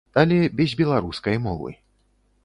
[0.19, 1.75] Але без беларускай мовы.